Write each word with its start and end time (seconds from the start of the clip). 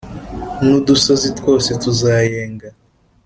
n’udusozi 0.63 1.27
twose 1.39 1.69
tuzayenga. 1.81 2.67